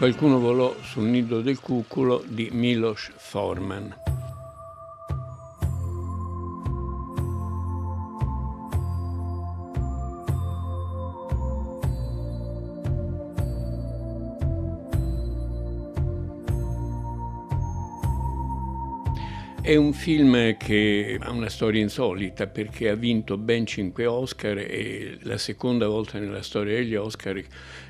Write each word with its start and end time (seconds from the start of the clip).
Qualcuno 0.00 0.38
volò 0.38 0.74
sul 0.80 1.02
nido 1.02 1.42
del 1.42 1.60
cuculo 1.60 2.24
di 2.26 2.48
Milos 2.52 3.10
Forman. 3.16 3.99
È 19.62 19.76
un 19.76 19.92
film 19.92 20.56
che 20.56 21.18
ha 21.20 21.30
una 21.30 21.50
storia 21.50 21.82
insolita 21.82 22.46
perché 22.46 22.88
ha 22.88 22.94
vinto 22.94 23.36
ben 23.36 23.66
cinque 23.66 24.06
Oscar 24.06 24.56
e 24.56 25.18
la 25.20 25.36
seconda 25.36 25.86
volta 25.86 26.18
nella 26.18 26.40
storia 26.40 26.76
degli 26.76 26.94
Oscar 26.94 27.38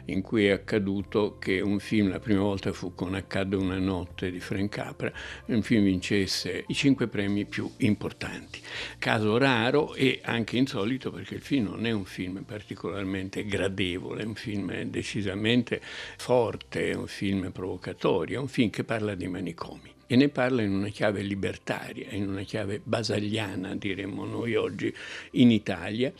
in 0.06 0.20
cui 0.20 0.46
è 0.46 0.50
accaduto 0.50 1.38
che 1.38 1.60
un 1.60 1.78
film, 1.78 2.10
la 2.10 2.18
prima 2.18 2.40
volta 2.40 2.72
fu 2.72 2.92
con 2.96 3.14
Accadde 3.14 3.54
una 3.54 3.78
notte 3.78 4.32
di 4.32 4.40
Frank 4.40 4.68
Capra, 4.68 5.12
un 5.46 5.62
film 5.62 5.84
vincesse 5.84 6.64
i 6.66 6.74
cinque 6.74 7.06
premi 7.06 7.44
più 7.44 7.70
importanti. 7.78 8.60
Caso 8.98 9.38
raro 9.38 9.94
e 9.94 10.20
anche 10.24 10.56
insolito 10.56 11.12
perché 11.12 11.36
il 11.36 11.42
film 11.42 11.66
non 11.66 11.86
è 11.86 11.92
un 11.92 12.04
film 12.04 12.42
particolarmente 12.42 13.44
gradevole, 13.44 14.22
è 14.22 14.26
un 14.26 14.34
film 14.34 14.82
decisamente 14.82 15.80
forte, 16.16 16.90
è 16.90 16.94
un 16.94 17.06
film 17.06 17.52
provocatorio, 17.52 18.38
è 18.38 18.40
un 18.40 18.48
film 18.48 18.70
che 18.70 18.82
parla 18.82 19.14
di 19.14 19.28
manicomi 19.28 19.98
e 20.12 20.16
ne 20.16 20.28
parla 20.28 20.62
in 20.62 20.72
una 20.72 20.88
chiave 20.88 21.22
libertaria, 21.22 22.08
in 22.10 22.26
una 22.26 22.42
chiave 22.42 22.80
basagliana, 22.82 23.76
diremmo 23.76 24.24
noi 24.24 24.56
oggi, 24.56 24.92
in 25.34 25.52
Italia, 25.52 26.12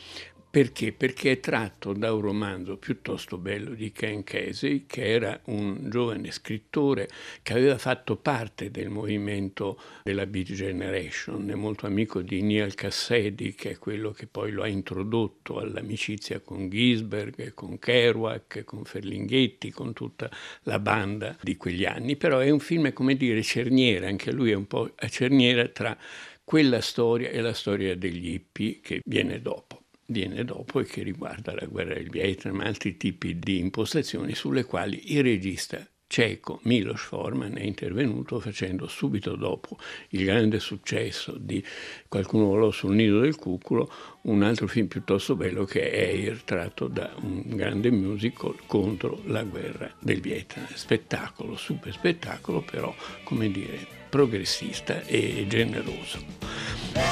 perché? 0.50 0.90
Perché 0.92 1.30
è 1.30 1.38
tratto 1.38 1.92
da 1.92 2.12
un 2.12 2.22
romanzo 2.22 2.76
piuttosto 2.76 3.38
bello 3.38 3.72
di 3.72 3.92
Ken 3.92 4.24
Kesey, 4.24 4.84
che 4.84 5.04
era 5.04 5.40
un 5.44 5.88
giovane 5.88 6.32
scrittore 6.32 7.08
che 7.42 7.52
aveva 7.52 7.78
fatto 7.78 8.16
parte 8.16 8.72
del 8.72 8.88
movimento 8.90 9.80
della 10.02 10.26
Beat 10.26 10.52
Generation, 10.52 11.48
è 11.48 11.54
molto 11.54 11.86
amico 11.86 12.20
di 12.20 12.42
Neil 12.42 12.74
Cassady, 12.74 13.54
che 13.54 13.70
è 13.70 13.78
quello 13.78 14.10
che 14.10 14.26
poi 14.26 14.50
lo 14.50 14.62
ha 14.62 14.66
introdotto 14.66 15.60
all'amicizia 15.60 16.40
con 16.40 16.68
Gisberg, 16.68 17.54
con 17.54 17.78
Kerouac, 17.78 18.64
con 18.64 18.84
Ferlinghetti, 18.84 19.70
con 19.70 19.92
tutta 19.92 20.28
la 20.64 20.80
banda 20.80 21.36
di 21.40 21.56
quegli 21.56 21.84
anni. 21.84 22.16
Però 22.16 22.40
è 22.40 22.50
un 22.50 22.58
film, 22.58 22.92
come 22.92 23.14
dire, 23.14 23.40
cerniera, 23.44 24.08
anche 24.08 24.32
lui 24.32 24.50
è 24.50 24.54
un 24.54 24.66
po' 24.66 24.90
a 24.96 25.08
cerniera 25.08 25.68
tra 25.68 25.96
quella 26.42 26.80
storia 26.80 27.28
e 27.28 27.40
la 27.40 27.54
storia 27.54 27.94
degli 27.94 28.32
hippie 28.32 28.80
che 28.80 29.00
viene 29.04 29.40
dopo 29.40 29.79
viene 30.10 30.44
dopo 30.44 30.80
e 30.80 30.84
che 30.84 31.02
riguarda 31.02 31.54
la 31.54 31.66
guerra 31.66 31.94
del 31.94 32.10
Vietnam, 32.10 32.60
altri 32.60 32.96
tipi 32.96 33.38
di 33.38 33.58
impostazioni 33.58 34.34
sulle 34.34 34.64
quali 34.64 35.14
il 35.14 35.22
regista 35.22 35.86
ceco 36.10 36.58
Milos 36.64 37.02
Forman 37.02 37.56
è 37.56 37.62
intervenuto 37.62 38.40
facendo 38.40 38.88
subito 38.88 39.36
dopo 39.36 39.78
il 40.08 40.24
grande 40.24 40.58
successo 40.58 41.36
di 41.38 41.64
Qualcuno 42.08 42.46
volò 42.46 42.72
sul 42.72 42.96
nido 42.96 43.20
del 43.20 43.36
cuculo 43.36 43.88
un 44.22 44.42
altro 44.42 44.66
film 44.66 44.88
piuttosto 44.88 45.36
bello 45.36 45.64
che 45.64 45.88
è 45.88 46.08
Air 46.08 46.42
tratto 46.42 46.88
da 46.88 47.14
un 47.20 47.44
grande 47.46 47.92
musical 47.92 48.56
contro 48.66 49.22
la 49.26 49.44
guerra 49.44 49.94
del 50.00 50.20
Vietnam. 50.20 50.66
Spettacolo, 50.74 51.56
super 51.56 51.92
spettacolo 51.92 52.60
però 52.62 52.92
come 53.22 53.48
dire 53.52 53.86
progressista 54.08 55.04
e 55.04 55.46
generoso 55.48 57.09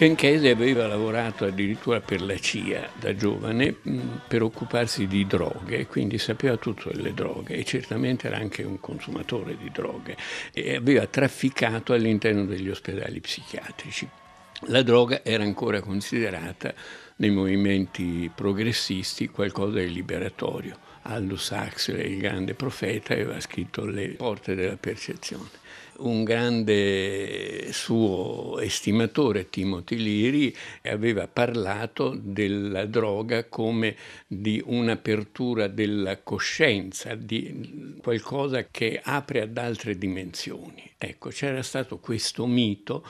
Ken 0.00 0.14
Kesey 0.14 0.48
aveva 0.48 0.86
lavorato 0.86 1.44
addirittura 1.44 2.00
per 2.00 2.22
la 2.22 2.38
CIA 2.38 2.88
da 2.98 3.14
giovane 3.14 3.76
per 4.26 4.42
occuparsi 4.42 5.06
di 5.06 5.26
droghe, 5.26 5.86
quindi 5.88 6.16
sapeva 6.16 6.56
tutto 6.56 6.88
delle 6.90 7.12
droghe 7.12 7.56
e 7.56 7.64
certamente 7.64 8.26
era 8.26 8.38
anche 8.38 8.62
un 8.62 8.80
consumatore 8.80 9.58
di 9.58 9.70
droghe 9.70 10.16
e 10.54 10.76
aveva 10.76 11.04
trafficato 11.04 11.92
all'interno 11.92 12.46
degli 12.46 12.70
ospedali 12.70 13.20
psichiatrici. 13.20 14.08
La 14.68 14.80
droga 14.80 15.22
era 15.22 15.42
ancora 15.42 15.82
considerata 15.82 16.72
nei 17.16 17.30
movimenti 17.30 18.30
progressisti 18.34 19.28
qualcosa 19.28 19.80
di 19.80 19.92
liberatorio. 19.92 20.78
Aldous 21.02 21.50
Huxley, 21.50 22.12
il 22.12 22.20
grande 22.20 22.54
profeta, 22.54 23.12
aveva 23.12 23.38
scritto 23.38 23.84
Le 23.84 24.08
porte 24.12 24.54
della 24.54 24.78
percezione 24.78 25.48
un 26.00 26.24
grande 26.24 27.72
suo 27.72 28.58
estimatore, 28.60 29.50
Timothy 29.50 29.96
Leary, 29.96 30.54
aveva 30.82 31.28
parlato 31.28 32.16
della 32.20 32.86
droga 32.86 33.44
come 33.44 33.96
di 34.26 34.62
un'apertura 34.64 35.68
della 35.68 36.18
coscienza, 36.22 37.14
di 37.14 37.98
qualcosa 38.02 38.66
che 38.70 39.00
apre 39.02 39.42
ad 39.42 39.56
altre 39.56 39.96
dimensioni. 39.96 40.90
Ecco, 40.98 41.30
c'era 41.30 41.62
stato 41.62 41.98
questo 41.98 42.46
mito 42.46 43.06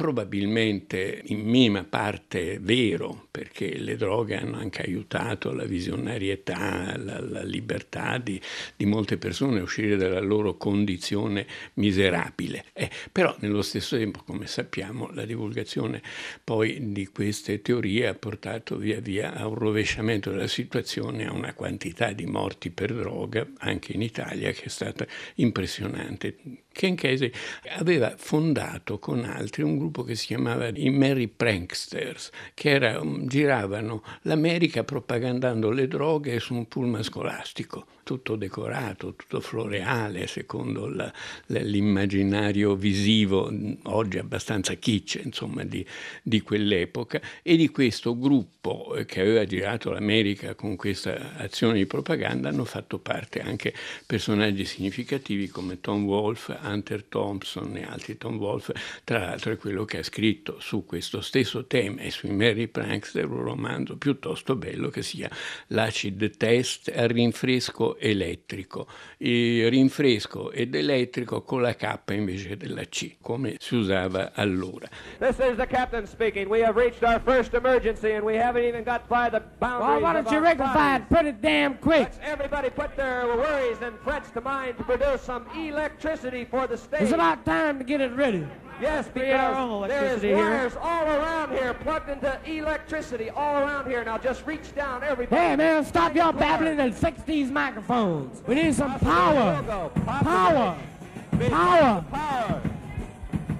probabilmente 0.00 1.20
in 1.26 1.40
minima 1.40 1.84
parte 1.84 2.56
vero, 2.58 3.26
perché 3.30 3.76
le 3.76 3.96
droghe 3.96 4.34
hanno 4.38 4.56
anche 4.56 4.80
aiutato 4.80 5.52
la 5.52 5.64
visionarietà, 5.64 6.96
la, 6.96 7.20
la 7.20 7.42
libertà 7.42 8.16
di, 8.16 8.40
di, 8.76 8.86
molte 8.86 9.18
persone 9.18 9.60
a 9.60 9.62
uscire 9.62 9.96
dalla 9.96 10.20
loro 10.20 10.56
condizione 10.56 11.46
miserabile. 11.74 12.64
Eh, 12.72 12.88
però 13.12 13.36
nello 13.40 13.60
stesso 13.60 13.98
tempo, 13.98 14.22
come 14.24 14.46
sappiamo, 14.46 15.10
la 15.12 15.26
divulgazione 15.26 16.00
poi 16.42 16.92
di 16.92 17.06
queste 17.08 17.60
teorie 17.60 18.06
ha 18.06 18.14
portato 18.14 18.78
via 18.78 19.00
via 19.00 19.34
a 19.34 19.46
un 19.46 19.54
rovesciamento 19.54 20.30
della 20.30 20.46
situazione, 20.46 21.26
a 21.26 21.32
una 21.34 21.52
quantità 21.52 22.12
di 22.12 22.24
morti 22.24 22.70
per 22.70 22.94
droga, 22.94 23.46
anche 23.58 23.92
in 23.92 24.00
Italia, 24.00 24.50
che 24.52 24.64
è 24.64 24.68
stata 24.70 25.06
impressionante. 25.34 26.36
Ken 26.72 26.94
Casey 26.94 27.30
aveva 27.76 28.14
fondato 28.16 28.98
con 28.98 29.24
altri 29.24 29.62
un 29.62 29.76
gruppo 29.76 29.89
che 29.90 30.14
si 30.14 30.26
chiamava 30.26 30.68
i 30.68 30.90
Merry 30.90 31.28
Pranksters, 31.28 32.30
che 32.54 32.70
era, 32.70 33.00
giravano 33.22 34.02
l'America 34.22 34.84
propagandando 34.84 35.70
le 35.70 35.88
droghe 35.88 36.38
su 36.38 36.54
un 36.54 36.66
pullman 36.66 37.02
scolastico 37.02 37.86
tutto 38.10 38.34
decorato, 38.34 39.14
tutto 39.14 39.40
floreale, 39.40 40.26
secondo 40.26 40.88
la, 40.88 41.12
l'immaginario 41.46 42.74
visivo, 42.74 43.52
oggi 43.84 44.18
abbastanza 44.18 44.74
kitsch, 44.74 45.20
insomma, 45.24 45.62
di, 45.62 45.86
di, 46.20 46.40
quell'epoca, 46.40 47.20
e 47.40 47.54
di 47.54 47.68
questo 47.68 48.18
gruppo 48.18 48.96
che 49.06 49.20
aveva 49.20 49.44
girato 49.44 49.92
l'America 49.92 50.56
con 50.56 50.74
questa 50.74 51.36
azione 51.36 51.74
di 51.74 51.86
propaganda 51.86 52.48
hanno 52.48 52.64
fatto 52.64 52.98
parte 52.98 53.42
anche 53.42 53.72
personaggi 54.06 54.64
significativi 54.64 55.46
come 55.46 55.80
Tom 55.80 56.04
Wolfe, 56.04 56.58
Hunter 56.60 57.04
Thompson 57.04 57.76
e 57.76 57.84
altri. 57.84 58.18
Tom 58.18 58.38
Wolfe, 58.38 58.74
tra 59.04 59.20
l'altro, 59.20 59.52
è 59.52 59.56
quello 59.56 59.79
che 59.84 59.98
ha 59.98 60.02
scritto 60.02 60.58
su 60.60 60.84
questo 60.84 61.20
stesso 61.20 61.66
tema 61.66 62.00
e 62.00 62.10
sui 62.10 62.30
Mary 62.30 62.68
Prankster 62.68 63.28
un 63.28 63.42
romanzo 63.42 63.96
piuttosto 63.96 64.56
bello 64.56 64.88
che 64.88 65.02
si 65.02 65.16
chiama 65.16 65.34
L'acid 65.68 66.36
test 66.36 66.92
a 66.94 67.06
rinfresco 67.06 67.98
elettrico, 67.98 68.86
il 69.18 69.68
rinfresco 69.70 70.50
ed 70.50 70.74
elettrico 70.74 71.42
con 71.42 71.62
la 71.62 71.74
K 71.74 71.98
invece 72.10 72.56
della 72.56 72.84
C, 72.84 73.16
come 73.20 73.56
si 73.58 73.76
usava 73.76 74.32
allora. 74.34 74.88
This 75.18 75.38
is 75.38 75.56
the 75.56 75.66
captain 75.66 76.06
speaking. 76.06 76.48
We 76.48 76.64
have 76.64 76.78
reached 76.78 77.02
our 77.02 77.20
first 77.20 77.54
emergency 77.54 78.12
and 78.12 78.24
we 78.24 78.36
haven't 78.36 78.64
even 78.64 78.82
got 78.84 79.06
by 79.08 79.28
the 79.30 79.42
boundaries 79.58 79.88
Well, 79.88 80.00
why 80.00 80.12
don't 80.12 80.30
you 80.30 80.40
rectify 80.40 80.96
it 80.96 81.08
pretty 81.08 81.32
damn 81.40 81.78
quick? 81.78 82.00
Let's 82.00 82.18
everybody 82.22 82.70
put 82.70 82.96
their 82.96 83.26
worries 83.26 83.78
and 83.82 83.98
frets 84.00 84.30
to 84.32 84.40
mind 84.40 84.76
to 84.78 84.84
produce 84.84 85.22
some 85.22 85.46
electricity 85.54 86.44
for 86.44 86.66
the 86.66 86.76
stage. 86.76 87.02
It's 87.02 87.12
about 87.12 87.44
time 87.44 87.78
to 87.78 87.84
get 87.84 88.00
it 88.00 88.14
ready. 88.16 88.46
Yes, 88.80 89.08
because 89.08 89.88
there 89.88 90.04
is 90.06 90.22
wires 90.22 90.72
here. 90.72 90.80
all 90.80 91.04
around 91.04 91.52
here 91.52 91.74
plugged 91.74 92.08
into 92.08 92.38
electricity 92.46 93.28
all 93.30 93.58
around 93.58 93.86
here. 93.88 94.02
Now 94.04 94.16
just 94.16 94.46
reach 94.46 94.74
down, 94.74 95.02
everybody. 95.02 95.40
Hey, 95.40 95.56
man, 95.56 95.84
stop 95.84 96.14
your 96.14 96.32
babbling 96.32 96.80
and 96.80 96.94
fix 96.94 97.22
these 97.24 97.50
microphones. 97.50 98.42
We 98.46 98.54
need 98.54 98.74
some 98.74 98.98
power. 98.98 99.62
Power. 99.62 99.90
Power. 100.06 102.04
Power. 102.10 102.62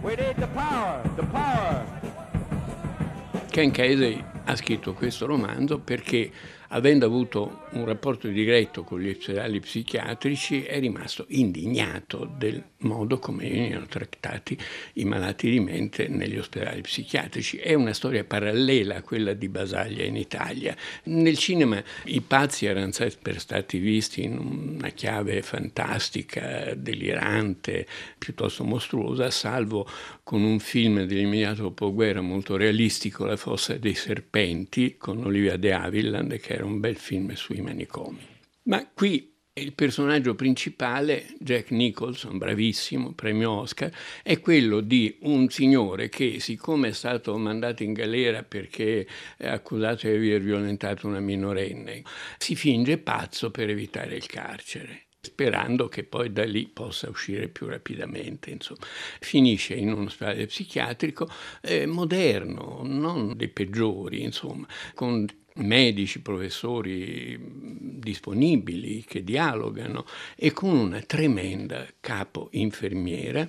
We 0.02 0.16
need 0.16 0.36
the 0.36 0.46
power. 0.48 1.02
The 1.16 1.22
power. 1.24 1.86
Ken 3.50 3.70
Casey 3.72 4.24
ha 4.44 4.56
scritto 4.56 4.94
questo 4.94 5.26
romanzo 5.26 5.78
perché 5.78 6.30
avendo 6.72 7.06
avuto 7.06 7.62
un 7.70 7.84
rapporto 7.84 8.28
diretto 8.28 8.84
con 8.84 9.00
gli 9.00 9.08
ospedali 9.08 9.60
psichiatrici, 9.60 10.62
è 10.64 10.78
rimasto 10.78 11.24
indignato 11.28 12.28
del 12.36 12.62
modo 12.78 13.18
come 13.18 13.48
venivano 13.48 13.86
trattati 13.86 14.56
i 14.94 15.04
malati 15.04 15.50
di 15.50 15.60
mente 15.60 16.08
negli 16.08 16.38
ospedali 16.38 16.80
psichiatrici. 16.80 17.56
È 17.56 17.74
una 17.74 17.92
storia 17.92 18.24
parallela 18.24 18.96
a 18.96 19.02
quella 19.02 19.32
di 19.32 19.48
Basaglia 19.48 20.04
in 20.04 20.16
Italia. 20.16 20.76
Nel 21.04 21.36
cinema 21.36 21.82
i 22.04 22.20
pazzi 22.20 22.66
erano 22.66 22.92
sempre 22.92 23.38
stati 23.38 23.78
visti 23.78 24.22
in 24.22 24.38
una 24.38 24.88
chiave 24.90 25.42
fantastica, 25.42 26.74
delirante, 26.74 27.86
piuttosto 28.18 28.64
mostruosa, 28.64 29.30
salvo 29.30 29.88
con 30.22 30.42
un 30.42 30.60
film 30.60 31.04
dell'immediato 31.04 31.62
dopoguerra 31.62 32.20
molto 32.20 32.56
realistico, 32.56 33.24
La 33.24 33.36
fossa 33.36 33.74
dei 33.74 33.94
serpenti, 33.94 34.96
con 34.96 35.24
Olivia 35.24 35.56
de 35.56 35.72
Havilland, 35.72 36.38
che 36.38 36.59
era 36.60 36.66
un 36.66 36.78
bel 36.78 36.96
film 36.96 37.32
sui 37.34 37.60
manicomi. 37.60 38.18
Ma 38.64 38.86
qui 38.92 39.28
il 39.54 39.72
personaggio 39.72 40.34
principale, 40.34 41.26
Jack 41.38 41.70
Nicholson, 41.70 42.38
bravissimo, 42.38 43.12
premio 43.12 43.50
Oscar, 43.50 43.90
è 44.22 44.38
quello 44.40 44.80
di 44.80 45.18
un 45.22 45.48
signore 45.48 46.08
che, 46.08 46.38
siccome 46.38 46.88
è 46.88 46.92
stato 46.92 47.36
mandato 47.36 47.82
in 47.82 47.92
galera 47.92 48.42
perché 48.42 49.06
è 49.36 49.48
accusato 49.48 50.06
di 50.06 50.14
aver 50.14 50.40
violentato 50.40 51.06
una 51.06 51.20
minorenne, 51.20 52.02
si 52.38 52.54
finge 52.54 52.98
pazzo 52.98 53.50
per 53.50 53.68
evitare 53.68 54.16
il 54.16 54.26
carcere 54.26 55.06
sperando 55.22 55.86
che 55.88 56.02
poi 56.02 56.32
da 56.32 56.44
lì 56.44 56.66
possa 56.66 57.10
uscire 57.10 57.48
più 57.48 57.66
rapidamente. 57.66 58.50
Insomma. 58.50 58.86
Finisce 59.20 59.74
in 59.74 59.92
uno 59.92 60.06
ospedale 60.06 60.46
psichiatrico 60.46 61.28
eh, 61.60 61.84
moderno, 61.84 62.80
non 62.84 63.36
dei 63.36 63.48
peggiori, 63.48 64.22
insomma, 64.22 64.66
con 64.94 65.26
medici, 65.60 66.20
professori 66.20 67.38
disponibili 68.00 69.04
che 69.06 69.22
dialogano 69.22 70.04
e 70.36 70.52
con 70.52 70.76
una 70.76 71.00
tremenda 71.00 71.86
capo 72.00 72.48
infermiera 72.52 73.48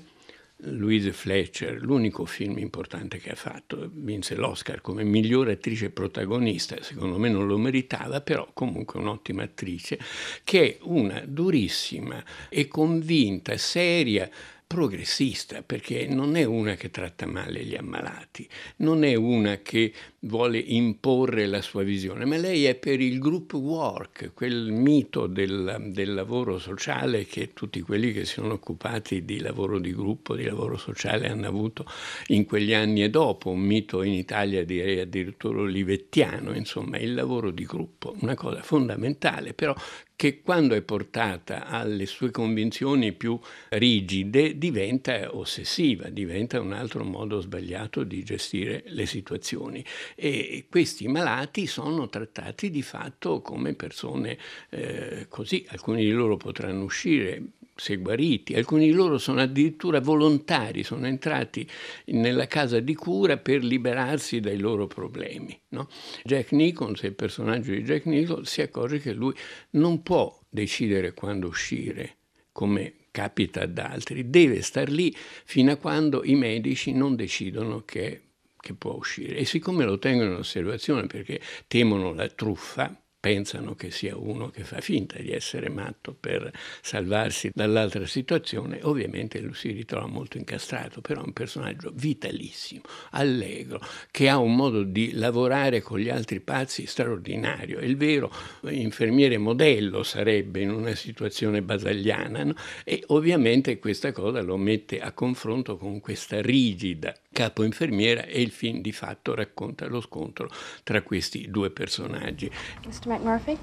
Louise 0.64 1.12
Fletcher, 1.12 1.82
l'unico 1.82 2.26
film 2.26 2.60
importante 2.60 3.18
che 3.18 3.32
ha 3.32 3.36
fatto, 3.36 3.90
vinse 3.92 4.36
l'Oscar 4.36 4.82
come 4.82 5.04
migliore 5.04 5.54
attrice 5.54 5.90
protagonista, 5.90 6.82
secondo 6.82 7.18
me 7.18 7.30
non 7.30 7.48
lo 7.48 7.58
meritava, 7.58 8.22
però 8.22 8.48
comunque 8.54 9.00
un'ottima 9.00 9.44
attrice, 9.44 10.00
che 10.44 10.62
è 10.62 10.78
una 10.84 11.24
durissima 11.26 12.24
e 12.50 12.68
convinta, 12.68 13.58
seria 13.58 14.30
progressista, 14.68 15.64
perché 15.64 16.08
non 16.08 16.36
è 16.36 16.44
una 16.44 16.76
che 16.76 16.92
tratta 16.92 17.26
male 17.26 17.64
gli 17.66 17.76
ammalati, 17.76 18.48
non 18.78 19.04
è 19.04 19.16
una 19.16 19.58
che 19.58 19.92
vuole 20.24 20.60
imporre 20.60 21.48
la 21.48 21.62
sua 21.62 21.82
visione, 21.84 22.26
ma 22.26 22.38
lei 22.38 22.66
è 22.66 22.76
per 22.76 23.00
il 23.00 23.18
group 23.18 23.54
work, 23.54 24.32
quel 24.34 24.72
mito 24.72 25.26
del, 25.26 25.88
del 25.88 26.14
lavoro 26.14 26.60
sociale 26.60 27.26
che 27.26 27.54
tutti 27.54 27.82
quelli 27.82 28.12
che 28.12 28.26
si 28.26 28.34
sono 28.34 28.54
occupati 28.54 29.26
di 29.26 29.40
lavoro 29.40 29.80
di 29.80 29.94
gruppo, 29.94 30.36
di 30.36 30.44
lavoro 30.44 30.78
sociale 30.78 31.28
hanno 31.28 31.48
avuto 31.48 31.86
in 32.28 32.46
quegli 32.46 32.74
anni 32.74 33.04
e 33.04 33.10
dopo, 33.10 33.50
un 33.50 33.62
mito 33.62 34.04
in 34.04 34.14
Italia 34.14 34.64
direi 34.64 35.00
addirittura 35.00 35.62
olivettiano, 35.62 36.54
insomma 36.56 36.98
il 37.00 37.16
lavoro 37.16 37.50
di 37.50 37.66
gruppo, 37.66 38.16
una 38.20 38.36
cosa 38.36 38.62
fondamentale, 38.62 39.54
però 39.54 39.74
che 40.22 40.44
quando 40.44 40.76
è 40.76 40.84
portata 40.84 41.66
alle 41.66 42.06
sue 42.06 42.30
convinzioni 42.30 43.12
più 43.12 43.40
rigide 43.70 44.56
diventa 44.56 45.36
ossessiva, 45.36 46.10
diventa 46.10 46.62
un 46.62 46.74
altro 46.74 47.04
modo 47.04 47.42
sbagliato 47.42 48.04
di 48.04 48.22
gestire 48.22 48.84
le 48.90 49.08
situazioni. 49.08 49.84
E 50.16 50.66
questi 50.70 51.08
malati 51.08 51.68
sono 51.68 52.10
trattati 52.10 52.70
di 52.70 52.82
fatto 52.82 53.42
come 53.42 53.74
persone 53.74 54.38
eh, 54.70 55.26
così, 55.30 55.66
alcuni 55.70 56.04
di 56.04 56.12
loro 56.12 56.38
potranno 56.38 56.84
uscire 56.84 57.44
se 57.82 57.98
guariti, 57.98 58.54
alcuni 58.54 58.86
di 58.86 58.92
loro 58.92 59.18
sono 59.18 59.42
addirittura 59.42 60.00
volontari, 60.00 60.84
sono 60.84 61.08
entrati 61.08 61.68
nella 62.08 62.46
casa 62.46 62.80
di 62.80 62.94
cura 62.94 63.38
per 63.38 63.64
liberarsi 63.64 64.40
dai 64.40 64.60
loro 64.60 64.86
problemi. 64.86 65.60
No? 65.70 65.90
Jack 66.24 66.52
Nicholson, 66.52 67.10
il 67.10 67.16
personaggio 67.16 67.72
di 67.72 67.82
Jack 67.82 68.06
Nicholson, 68.06 68.46
si 68.46 68.62
accorge 68.62 69.00
che 69.00 69.14
lui 69.14 69.34
non 69.72 70.04
può 70.04 70.40
decidere 70.48 71.14
quando 71.14 71.48
uscire, 71.48 72.18
come 72.52 72.94
capita 73.10 73.62
ad 73.62 73.78
altri, 73.78 74.30
deve 74.30 74.62
star 74.62 74.90
lì 74.90 75.16
fino 75.16 75.72
a 75.72 75.78
quando 75.78 76.24
i 76.24 76.36
medici 76.36 76.94
non 76.94 77.16
decidono 77.16 77.84
che, 77.84 78.22
che 78.62 78.74
può 78.74 78.94
uscire. 78.94 79.36
E 79.36 79.46
siccome 79.46 79.84
lo 79.84 80.00
tengono 80.00 80.32
in 80.32 80.38
osservazione 80.38 81.08
perché 81.08 81.42
temono 81.68 82.14
la 82.14 82.28
truffa, 82.30 82.96
pensano 83.22 83.76
che 83.76 83.92
sia 83.92 84.18
uno 84.18 84.50
che 84.50 84.64
fa 84.64 84.82
finta 84.82 85.20
di 85.20 85.32
essere 85.32 85.70
matto 85.70 86.18
per 86.20 86.52
salvarsi 86.82 87.52
dall'altra 87.54 88.08
situazione, 88.08 88.80
ovviamente 88.82 89.40
lui 89.40 89.54
si 89.54 89.70
ritrova 89.72 90.08
molto 90.08 90.40
incastrato, 90.40 91.02
però 91.02 91.22
è 91.22 91.26
un 91.26 91.32
personaggio 91.32 91.92
vitalissimo, 91.94 92.82
allegro, 93.12 93.80
che 94.10 94.28
ha 94.28 94.40
un 94.40 94.56
modo 94.56 94.82
di 94.82 95.12
lavorare 95.14 95.82
con 95.82 96.00
gli 96.00 96.10
altri 96.10 96.40
pazzi 96.40 96.88
straordinario. 96.88 97.78
È 97.78 97.86
il 97.86 97.96
vero 97.96 98.34
infermiere 98.68 99.38
modello 99.38 100.02
sarebbe 100.02 100.62
in 100.62 100.72
una 100.72 100.96
situazione 100.96 101.62
basagliana 101.62 102.44
no? 102.44 102.56
e 102.84 103.04
ovviamente 103.08 103.78
questa 103.78 104.12
cosa 104.12 104.42
lo 104.42 104.58
mette 104.58 105.00
a 105.00 105.12
confronto 105.12 105.78
con 105.78 106.00
questa 106.00 106.42
rigida 106.42 107.14
capo 107.32 107.64
infermiera 107.64 108.26
e 108.26 108.42
il 108.42 108.52
film 108.52 108.82
di 108.82 108.92
fatto 108.92 109.34
racconta 109.34 109.88
lo 109.88 110.02
scontro 110.02 110.50
tra 110.84 111.02
questi 111.02 111.50
due 111.50 111.70
personaggi. 111.72 112.52
Mr. 112.86 113.08
McMurphy? 113.08 113.58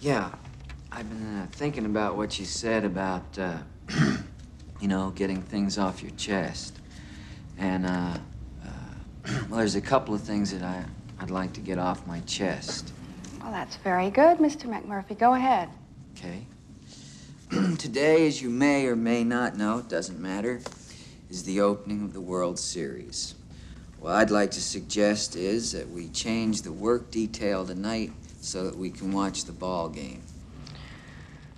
Yeah, 0.00 0.30
I've 0.92 1.08
been 1.08 1.42
uh, 1.42 1.46
thinking 1.50 1.84
about 1.84 2.16
what 2.16 2.38
you 2.38 2.46
said 2.46 2.84
about, 2.84 3.38
uh, 3.38 3.58
you 4.80 4.88
know, 4.88 5.12
getting 5.14 5.42
things 5.42 5.76
off 5.76 6.02
your 6.02 6.14
chest. 6.16 6.78
And, 7.58 7.84
uh, 7.84 8.18
uh, 8.64 8.68
well, 9.48 9.58
there's 9.58 9.74
a 9.74 9.80
couple 9.80 10.14
of 10.14 10.22
things 10.22 10.52
that 10.52 10.62
I, 10.62 10.84
I'd 11.20 11.30
like 11.30 11.52
to 11.54 11.60
get 11.60 11.78
off 11.78 12.06
my 12.06 12.20
chest. 12.20 12.92
Well, 13.42 13.52
that's 13.52 13.76
very 13.76 14.10
good, 14.10 14.38
Mr. 14.38 14.66
McMurphy. 14.66 15.18
Go 15.18 15.34
ahead. 15.34 15.68
Okay. 16.16 16.46
Today, 17.78 18.26
as 18.26 18.40
you 18.40 18.50
may 18.50 18.86
or 18.86 18.96
may 18.96 19.24
not 19.24 19.56
know, 19.56 19.78
it 19.78 19.88
doesn't 19.88 20.20
matter, 20.20 20.60
is 21.30 21.42
the 21.42 21.60
opening 21.60 22.02
of 22.02 22.12
the 22.12 22.20
World 22.20 22.58
Series. 22.58 23.34
What 24.00 24.14
I'd 24.14 24.30
like 24.30 24.50
to 24.52 24.60
suggest 24.60 25.36
is 25.36 25.72
that 25.72 25.88
we 25.90 26.08
change 26.08 26.62
the 26.62 26.72
work 26.72 27.10
detail 27.10 27.66
tonight 27.66 28.12
so 28.40 28.64
that 28.64 28.76
we 28.76 28.90
can 28.90 29.12
watch 29.12 29.44
the 29.44 29.52
ball 29.52 29.88
game. 29.88 30.22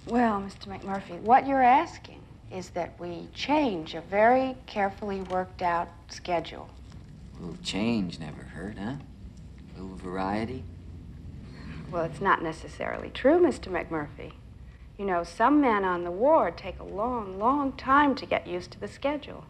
Well, 0.07 0.43
Mr. 0.43 0.67
McMurphy, 0.67 1.21
what 1.21 1.47
you're 1.47 1.63
asking 1.63 2.21
is 2.51 2.71
that 2.71 2.99
we 2.99 3.29
change 3.35 3.95
a 3.95 4.01
very 4.01 4.57
carefully 4.67 5.21
worked 5.21 5.63
out 5.63 5.89
schedule. 6.09 6.69
A 7.39 7.43
little 7.43 7.63
change 7.63 8.19
never 8.19 8.43
hurt, 8.43 8.77
huh? 8.79 8.95
A 9.77 9.81
little 9.81 9.97
variety? 9.97 10.65
Well, 11.93 12.05
it's 12.05 12.21
not 12.21 12.43
necessarily 12.43 13.11
true, 13.11 13.39
Mr. 13.39 13.69
McMurphy. 13.71 14.33
You 14.99 15.07
know, 15.07 15.25
some 15.25 15.61
men 15.61 15.85
on 15.85 16.05
the 16.05 16.11
ward 16.11 16.57
take 16.57 16.79
a 16.79 16.85
long, 16.85 17.39
long 17.39 17.73
time 17.73 18.15
to 18.17 18.27
get 18.27 18.47
used 18.47 18.71
to 18.73 18.81
the 18.81 18.89
schedule. 18.89 19.45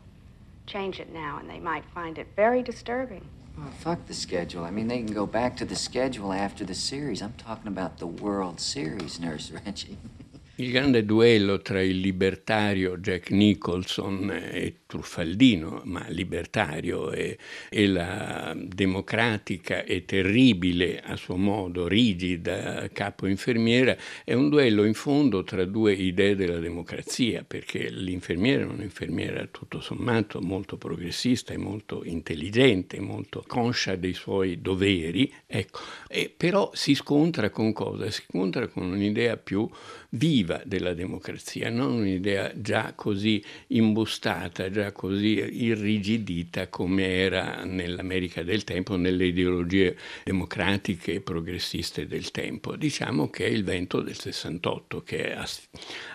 Change 0.70 1.00
it 1.00 1.12
now, 1.12 1.38
and 1.38 1.50
they 1.50 1.58
might 1.58 1.84
find 1.92 2.16
it 2.16 2.28
very 2.36 2.62
disturbing. 2.62 3.26
Oh, 3.58 3.68
fuck 3.80 4.06
the 4.06 4.14
schedule. 4.14 4.62
I 4.62 4.70
mean, 4.70 4.86
they 4.86 4.98
can 4.98 5.12
go 5.12 5.26
back 5.26 5.56
to 5.56 5.64
the 5.64 5.74
schedule 5.74 6.32
after 6.32 6.64
the 6.64 6.76
series. 6.76 7.20
I'm 7.22 7.32
talking 7.32 7.66
about 7.66 7.98
the 7.98 8.06
World 8.06 8.60
Series, 8.60 9.18
Nurse 9.18 9.50
Reggie. 9.50 9.98
Il 10.60 10.72
grande 10.72 11.06
duello 11.06 11.62
tra 11.62 11.80
il 11.80 12.00
libertario 12.00 12.98
Jack 12.98 13.30
Nicholson 13.30 14.30
e 14.30 14.80
truffaldino, 14.84 15.80
ma 15.84 16.04
libertario, 16.08 17.12
e, 17.12 17.38
e, 17.70 17.86
la 17.86 18.54
democratica 18.54 19.84
e 19.84 20.04
terribile, 20.04 21.00
a 21.00 21.16
suo 21.16 21.36
modo, 21.36 21.88
rigida 21.88 22.86
capo 22.92 23.26
infermiera, 23.26 23.96
è 24.22 24.34
un 24.34 24.50
duello 24.50 24.84
in 24.84 24.92
fondo 24.92 25.44
tra 25.44 25.64
due 25.64 25.94
idee 25.94 26.36
della 26.36 26.58
democrazia, 26.58 27.42
perché 27.42 27.88
l'infermiera 27.88 28.64
è 28.64 28.66
un'infermiera 28.66 29.46
tutto 29.50 29.80
sommato 29.80 30.42
molto 30.42 30.76
progressista 30.76 31.54
e 31.54 31.56
molto 31.56 32.02
intelligente, 32.04 33.00
molto 33.00 33.42
conscia 33.46 33.96
dei 33.96 34.12
suoi 34.12 34.60
doveri, 34.60 35.32
ecco. 35.46 35.80
e 36.06 36.30
però 36.36 36.70
si 36.74 36.94
scontra 36.94 37.48
con 37.48 37.72
cosa? 37.72 38.10
Si 38.10 38.24
scontra 38.28 38.66
con 38.66 38.90
un'idea 38.90 39.38
più 39.38 39.66
viva 40.10 40.60
della 40.64 40.94
democrazia, 40.94 41.70
non 41.70 41.92
un'idea 41.92 42.52
già 42.54 42.92
così 42.94 43.42
imbustata, 43.68 44.70
già 44.70 44.92
così 44.92 45.64
irrigidita 45.64 46.68
come 46.68 47.06
era 47.06 47.64
nell'America 47.64 48.42
del 48.42 48.64
tempo, 48.64 48.96
nelle 48.96 49.26
ideologie 49.26 49.96
democratiche 50.24 51.14
e 51.14 51.20
progressiste 51.20 52.06
del 52.06 52.30
tempo. 52.30 52.76
Diciamo 52.76 53.30
che 53.30 53.46
è 53.46 53.48
il 53.48 53.64
vento 53.64 54.00
del 54.00 54.16
68 54.16 55.02
che 55.02 55.34
ha, 55.34 55.46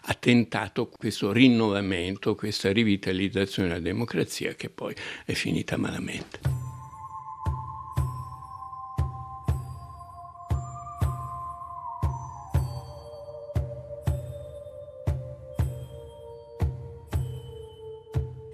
ha 0.03 0.13
tentato 0.13 0.87
questo 0.87 1.31
rinnovamento, 1.31 2.35
questa 2.35 2.71
rivitalizzazione 2.71 3.69
della 3.69 3.79
democrazia 3.79 4.55
che 4.55 4.69
poi 4.69 4.93
è 5.25 5.33
finita 5.33 5.77
malamente. 5.77 6.64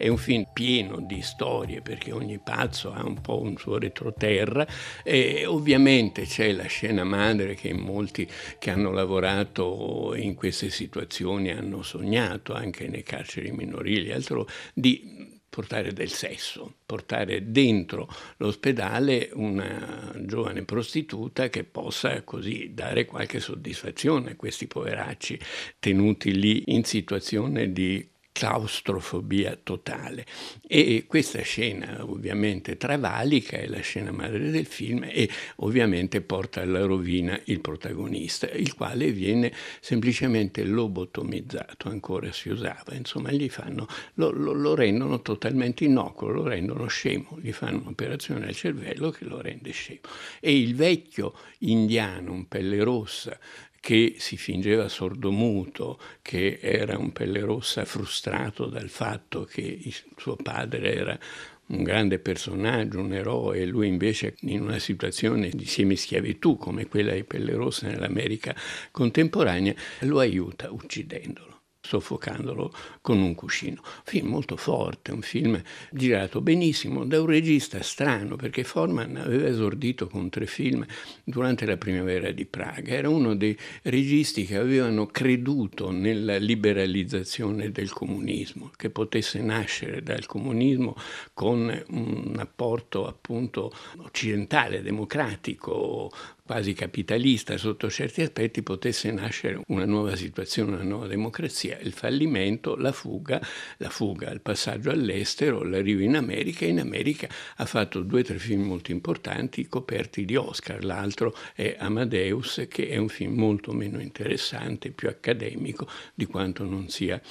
È 0.01 0.07
un 0.07 0.17
film 0.17 0.45
pieno 0.51 0.99
di 0.99 1.21
storie 1.21 1.81
perché 1.81 2.11
ogni 2.11 2.39
pazzo 2.39 2.91
ha 2.91 3.05
un 3.05 3.21
po' 3.21 3.39
un 3.39 3.55
suo 3.55 3.77
retroterra. 3.77 4.65
E 5.03 5.45
ovviamente 5.45 6.23
c'è 6.23 6.51
la 6.53 6.65
scena 6.65 7.03
madre 7.03 7.53
che 7.53 7.71
molti 7.71 8.27
che 8.57 8.71
hanno 8.71 8.91
lavorato 8.91 10.15
in 10.15 10.33
queste 10.33 10.71
situazioni 10.71 11.51
hanno 11.51 11.83
sognato 11.83 12.53
anche 12.53 12.87
nei 12.87 13.03
carceri 13.03 13.51
minorili, 13.51 14.11
altro 14.11 14.47
di 14.73 15.39
portare 15.47 15.93
del 15.93 16.09
sesso, 16.09 16.77
portare 16.83 17.51
dentro 17.51 18.09
l'ospedale 18.37 19.29
una 19.33 20.15
giovane 20.21 20.63
prostituta 20.63 21.49
che 21.49 21.63
possa 21.63 22.23
così 22.23 22.71
dare 22.73 23.05
qualche 23.05 23.39
soddisfazione 23.39 24.31
a 24.31 24.35
questi 24.35 24.65
poveracci 24.65 25.39
tenuti 25.77 26.33
lì 26.33 26.73
in 26.73 26.85
situazione 26.85 27.71
di 27.71 28.10
claustrofobia 28.31 29.57
totale. 29.61 30.25
E 30.67 31.05
questa 31.07 31.41
scena 31.41 32.03
ovviamente 32.03 32.77
travalica, 32.77 33.57
è 33.57 33.67
la 33.67 33.81
scena 33.81 34.11
madre 34.11 34.49
del 34.49 34.65
film 34.65 35.03
e 35.03 35.29
ovviamente 35.57 36.21
porta 36.21 36.61
alla 36.61 36.81
rovina 36.81 37.39
il 37.45 37.59
protagonista, 37.59 38.49
il 38.49 38.73
quale 38.73 39.11
viene 39.11 39.53
semplicemente 39.79 40.63
lobotomizzato, 40.63 41.89
ancora 41.89 42.31
si 42.31 42.49
usava, 42.49 42.93
insomma 42.93 43.31
gli 43.31 43.49
fanno, 43.49 43.87
lo, 44.15 44.31
lo, 44.31 44.53
lo 44.53 44.75
rendono 44.75 45.21
totalmente 45.21 45.83
innocuo, 45.83 46.29
lo 46.29 46.43
rendono 46.43 46.87
scemo, 46.87 47.37
gli 47.41 47.51
fanno 47.51 47.79
un'operazione 47.81 48.47
al 48.47 48.55
cervello 48.55 49.09
che 49.09 49.25
lo 49.25 49.41
rende 49.41 49.71
scemo. 49.71 50.01
E 50.39 50.57
il 50.57 50.75
vecchio 50.75 51.33
indiano, 51.59 52.31
un 52.31 52.47
pelle 52.47 52.83
rossa, 52.83 53.37
che 53.81 54.15
si 54.19 54.37
fingeva 54.37 54.87
sordomuto, 54.87 55.99
che 56.21 56.59
era 56.61 56.97
un 56.97 57.11
pelle 57.11 57.41
rossa 57.41 57.83
frustrato 57.83 58.67
dal 58.67 58.89
fatto 58.89 59.43
che 59.43 59.81
suo 60.15 60.35
padre 60.35 60.93
era 60.93 61.19
un 61.67 61.83
grande 61.83 62.19
personaggio, 62.19 62.99
un 62.99 63.13
eroe, 63.13 63.59
e 63.59 63.65
lui 63.65 63.87
invece 63.87 64.35
in 64.41 64.61
una 64.61 64.79
situazione 64.79 65.49
di 65.49 65.65
semischiavitù 65.65 66.57
come 66.57 66.85
quella 66.85 67.13
di 67.13 67.23
Pelle 67.23 67.53
Rossa 67.53 67.87
nell'America 67.87 68.55
contemporanea, 68.91 69.73
lo 70.01 70.19
aiuta 70.19 70.71
uccidendolo 70.71 71.50
soffocandolo 71.91 72.71
con 73.01 73.19
un 73.19 73.35
cuscino. 73.35 73.81
Film 74.05 74.29
molto 74.29 74.55
forte, 74.55 75.11
un 75.11 75.21
film 75.21 75.61
girato 75.91 76.39
benissimo 76.39 77.05
da 77.05 77.19
un 77.19 77.27
regista 77.27 77.81
strano, 77.81 78.37
perché 78.37 78.63
Forman 78.63 79.17
aveva 79.17 79.47
esordito 79.47 80.07
con 80.07 80.29
tre 80.29 80.45
film 80.45 80.85
durante 81.23 81.65
la 81.65 81.75
primavera 81.75 82.31
di 82.31 82.45
Praga. 82.45 82.93
Era 82.93 83.09
uno 83.09 83.35
dei 83.35 83.57
registi 83.83 84.45
che 84.45 84.55
avevano 84.55 85.07
creduto 85.07 85.91
nella 85.91 86.37
liberalizzazione 86.37 87.71
del 87.71 87.91
comunismo, 87.91 88.71
che 88.77 88.89
potesse 88.89 89.41
nascere 89.41 90.01
dal 90.01 90.25
comunismo 90.25 90.95
con 91.33 91.83
un 91.89 92.35
apporto 92.37 93.05
appunto 93.07 93.73
occidentale, 93.97 94.81
democratico, 94.81 96.09
quasi 96.51 96.73
capitalista 96.73 97.55
sotto 97.55 97.89
certi 97.89 98.23
aspetti 98.23 98.61
potesse 98.61 99.09
nascere 99.09 99.61
una 99.67 99.85
nuova 99.85 100.17
situazione, 100.17 100.73
una 100.73 100.83
nuova 100.83 101.07
democrazia, 101.07 101.79
il 101.79 101.93
fallimento, 101.93 102.75
la 102.75 102.91
fuga, 102.91 103.39
la 103.77 103.89
fuga, 103.89 104.29
il 104.31 104.41
passaggio 104.41 104.89
all'estero, 104.89 105.63
l'arrivo 105.63 106.01
in 106.01 106.17
America. 106.17 106.65
In 106.65 106.81
America 106.81 107.29
ha 107.55 107.65
fatto 107.65 108.01
due 108.01 108.19
o 108.19 108.23
tre 108.23 108.37
film 108.37 108.63
molto 108.63 108.91
importanti 108.91 109.65
coperti 109.69 110.25
di 110.25 110.35
Oscar, 110.35 110.83
l'altro 110.83 111.33
è 111.55 111.77
Amadeus 111.79 112.65
che 112.67 112.89
è 112.89 112.97
un 112.97 113.07
film 113.07 113.35
molto 113.35 113.71
meno 113.71 114.01
interessante, 114.01 114.91
più 114.91 115.07
accademico 115.07 115.87
di 116.13 116.25
quanto 116.25 116.65
non 116.65 116.89
sia 116.89 117.21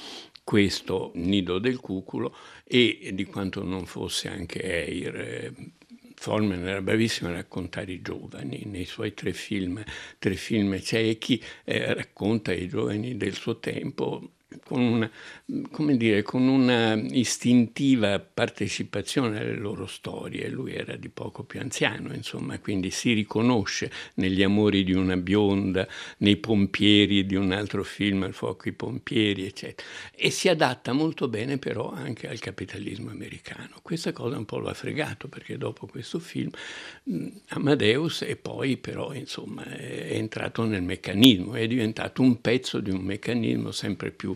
questo 0.43 1.11
Nido 1.13 1.59
del 1.59 1.79
Cuculo 1.79 2.35
e 2.63 3.11
di 3.13 3.25
quanto 3.25 3.63
non 3.63 3.85
fosse 3.85 4.29
anche 4.29 4.63
Eir 4.63 5.53
Forman 6.21 6.67
era 6.67 6.83
bravissimo 6.83 7.31
a 7.31 7.33
raccontare 7.33 7.93
i 7.93 8.01
giovani, 8.03 8.61
nei 8.67 8.85
suoi 8.85 9.15
tre 9.15 9.33
film, 9.33 9.83
tre 10.19 10.35
film 10.35 10.79
ciechi, 10.79 11.43
eh, 11.63 11.95
racconta 11.95 12.53
i 12.53 12.67
giovani 12.67 13.17
del 13.17 13.33
suo 13.33 13.57
tempo 13.57 14.33
con 14.63 14.81
una, 14.81 15.09
come 15.71 15.97
dire, 15.97 16.21
con 16.21 16.47
una 16.47 16.95
istintiva 16.95 18.19
partecipazione 18.19 19.39
alle 19.39 19.55
loro 19.55 19.85
storie. 19.85 20.49
Lui 20.49 20.73
era 20.73 20.95
di 20.95 21.09
poco 21.09 21.43
più 21.43 21.59
anziano, 21.59 22.13
insomma, 22.13 22.59
quindi 22.59 22.91
si 22.91 23.13
riconosce 23.13 23.91
negli 24.15 24.43
amori 24.43 24.83
di 24.83 24.93
una 24.93 25.17
bionda, 25.17 25.87
nei 26.17 26.37
pompieri 26.37 27.25
di 27.25 27.35
un 27.35 27.51
altro 27.51 27.83
film, 27.83 28.23
Il 28.23 28.33
fuoco 28.33 28.67
i 28.67 28.73
pompieri, 28.73 29.45
eccetera. 29.45 29.87
E 30.13 30.29
si 30.29 30.49
adatta 30.49 30.93
molto 30.93 31.27
bene 31.27 31.57
però 31.57 31.91
anche 31.91 32.27
al 32.27 32.39
capitalismo 32.39 33.09
americano. 33.09 33.79
Questa 33.81 34.11
cosa 34.11 34.37
un 34.37 34.45
po' 34.45 34.57
lo 34.57 34.69
ha 34.69 34.73
fregato 34.73 35.27
perché 35.27 35.57
dopo 35.57 35.87
questo 35.87 36.19
film 36.19 36.49
Amadeus 37.49 38.21
e 38.23 38.35
poi 38.35 38.77
però 38.77 39.13
insomma 39.13 39.63
è 39.65 40.13
entrato 40.13 40.63
nel 40.65 40.83
meccanismo, 40.83 41.53
è 41.55 41.67
diventato 41.67 42.21
un 42.21 42.41
pezzo 42.41 42.79
di 42.79 42.91
un 42.91 43.01
meccanismo 43.01 43.71
sempre 43.71 44.11
più 44.11 44.35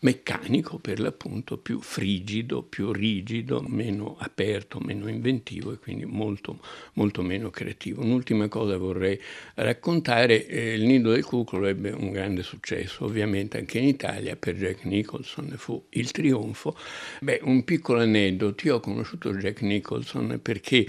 meccanico 0.00 0.78
per 0.78 1.00
l'appunto, 1.00 1.56
più 1.56 1.80
frigido, 1.80 2.62
più 2.62 2.92
rigido, 2.92 3.64
meno 3.66 4.16
aperto, 4.18 4.78
meno 4.78 5.08
inventivo 5.08 5.72
e 5.72 5.78
quindi 5.78 6.04
molto, 6.04 6.60
molto 6.94 7.22
meno 7.22 7.50
creativo. 7.50 8.02
Un'ultima 8.02 8.48
cosa 8.48 8.76
vorrei 8.76 9.18
raccontare, 9.54 10.46
eh, 10.46 10.74
il 10.74 10.84
Nido 10.84 11.10
del 11.12 11.24
Cuculo 11.24 11.66
ebbe 11.66 11.90
un 11.90 12.10
grande 12.10 12.42
successo, 12.42 13.04
ovviamente 13.04 13.58
anche 13.58 13.78
in 13.78 13.88
Italia 13.88 14.36
per 14.36 14.56
Jack 14.56 14.84
Nicholson 14.84 15.54
fu 15.56 15.82
il 15.90 16.10
trionfo. 16.10 16.76
Beh, 17.20 17.40
un 17.42 17.64
piccolo 17.64 18.00
aneddoto, 18.00 18.66
io 18.66 18.76
ho 18.76 18.80
conosciuto 18.80 19.34
Jack 19.34 19.62
Nicholson 19.62 20.38
perché 20.42 20.86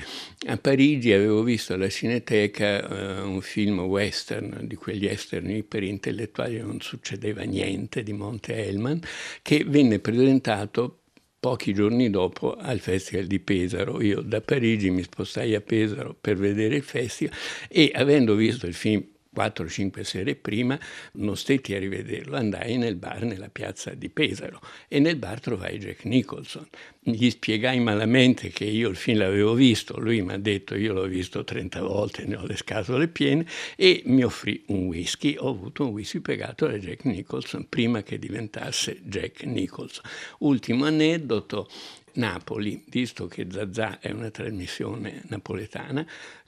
a 0.47 0.57
Parigi 0.57 1.11
avevo 1.13 1.43
visto 1.43 1.73
alla 1.73 1.89
Cineteca 1.89 2.87
eh, 2.87 3.21
un 3.21 3.41
film 3.41 3.79
western, 3.79 4.59
di 4.63 4.75
quegli 4.75 5.05
estern 5.05 5.65
per 5.67 5.83
intellettuali 5.83 6.59
non 6.59 6.81
succedeva 6.81 7.43
niente, 7.43 8.03
di 8.03 8.13
Monte 8.13 8.55
Hellman, 8.55 8.96
che 9.41 9.63
venne 9.65 9.99
presentato 9.99 11.01
pochi 11.39 11.73
giorni 11.73 12.09
dopo 12.09 12.55
al 12.55 12.79
Festival 12.79 13.25
di 13.25 13.39
Pesaro. 13.39 14.01
Io 14.01 14.21
da 14.21 14.41
Parigi 14.41 14.89
mi 14.89 15.03
spostai 15.03 15.55
a 15.55 15.61
Pesaro 15.61 16.15
per 16.19 16.35
vedere 16.37 16.77
il 16.77 16.83
festival 16.83 17.37
e 17.69 17.91
avendo 17.93 18.35
visto 18.35 18.67
il 18.67 18.73
film 18.73 19.03
4-5 19.37 20.01
sere 20.01 20.35
prima 20.35 20.79
non 21.13 21.37
stetti 21.37 21.75
a 21.75 21.79
rivederlo, 21.79 22.35
andai 22.35 22.77
nel 22.77 22.95
bar 22.95 23.23
nella 23.23 23.49
piazza 23.49 23.91
di 23.91 24.09
Pesaro 24.09 24.59
e 24.87 24.99
nel 24.99 25.17
bar 25.17 25.39
trovai 25.39 25.77
Jack 25.77 26.05
Nicholson. 26.05 26.67
Gli 26.99 27.29
spiegai 27.29 27.79
malamente 27.79 28.49
che 28.49 28.65
io 28.65 28.89
il 28.89 28.95
film 28.95 29.19
l'avevo 29.19 29.53
visto, 29.53 29.99
lui 29.99 30.21
mi 30.21 30.33
ha 30.33 30.37
detto 30.37 30.75
io 30.75 30.93
l'ho 30.93 31.05
visto 31.05 31.43
30 31.43 31.81
volte, 31.81 32.25
ne 32.25 32.35
ho 32.35 32.45
le 32.45 32.57
scatole 32.57 33.07
piene 33.07 33.45
e 33.75 34.01
mi 34.05 34.23
offrì 34.23 34.63
un 34.67 34.87
whisky, 34.87 35.35
ho 35.37 35.49
avuto 35.49 35.85
un 35.85 35.91
whisky 35.91 36.19
pagato 36.19 36.65
da 36.67 36.77
Jack 36.77 37.05
Nicholson 37.05 37.67
prima 37.69 38.01
che 38.01 38.17
diventasse 38.17 38.99
Jack 39.03 39.43
Nicholson. 39.43 40.03
Ultimo 40.39 40.85
aneddoto, 40.85 41.69
Napoli, 42.13 42.83
visto 42.89 43.27
che 43.27 43.47
Zazà 43.49 43.99
è 43.99 44.11
una 44.11 44.31
trasmissione 44.31 45.21
napoletana, 45.27 46.05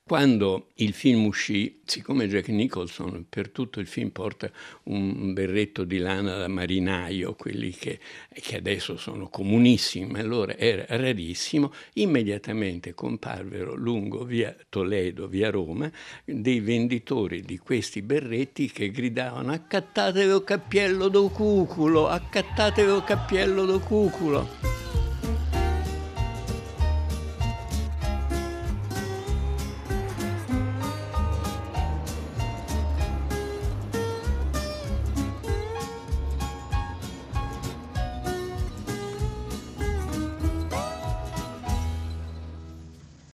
quando 0.09 0.69
il 0.77 0.93
film 0.93 1.25
uscì, 1.25 1.81
siccome 1.85 2.27
Jack 2.27 2.47
Nicholson 2.47 3.27
per 3.29 3.49
tutto 3.49 3.79
il 3.79 3.85
film 3.85 4.09
porta 4.09 4.49
un 4.85 5.33
berretto 5.33 5.83
di 5.83 5.99
lana 5.99 6.35
da 6.35 6.47
marinaio, 6.47 7.35
quelli 7.35 7.69
che, 7.69 7.99
che 8.33 8.55
adesso 8.55 8.97
sono 8.97 9.29
comunissimi, 9.29 10.07
ma 10.07 10.17
allora 10.17 10.57
era 10.57 10.83
rarissimo, 10.87 11.71
immediatamente 11.93 12.95
comparvero 12.95 13.75
lungo 13.75 14.23
via 14.23 14.55
Toledo, 14.67 15.27
via 15.27 15.51
Roma, 15.51 15.91
dei 16.25 16.59
venditori 16.59 17.43
di 17.43 17.59
questi 17.59 18.01
berretti 18.01 18.71
che 18.71 18.89
gridavano 18.89 19.51
accattatevi 19.51 20.31
o 20.31 20.43
cappiello 20.43 21.07
do 21.07 21.29
cuculo, 21.29 22.07
accattatevi 22.07 22.89
o 22.89 23.03
cappiello 23.03 23.63
do 23.63 23.79
cuculo. 23.79 24.68